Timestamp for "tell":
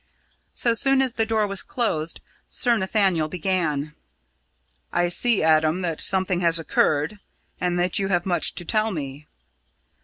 8.65-8.89